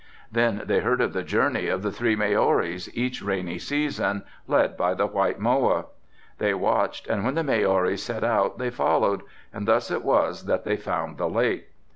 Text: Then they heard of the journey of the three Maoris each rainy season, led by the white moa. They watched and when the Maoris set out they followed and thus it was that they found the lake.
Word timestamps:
Then 0.31 0.63
they 0.65 0.79
heard 0.79 0.99
of 0.99 1.13
the 1.13 1.21
journey 1.21 1.67
of 1.67 1.83
the 1.83 1.91
three 1.91 2.15
Maoris 2.15 2.89
each 2.97 3.21
rainy 3.21 3.59
season, 3.59 4.23
led 4.47 4.75
by 4.75 4.95
the 4.95 5.05
white 5.05 5.37
moa. 5.39 5.85
They 6.39 6.55
watched 6.55 7.05
and 7.05 7.23
when 7.23 7.35
the 7.35 7.43
Maoris 7.43 8.01
set 8.03 8.23
out 8.23 8.57
they 8.57 8.71
followed 8.71 9.21
and 9.53 9.67
thus 9.67 9.91
it 9.91 10.03
was 10.03 10.45
that 10.47 10.63
they 10.65 10.75
found 10.75 11.19
the 11.19 11.29
lake. 11.29 11.67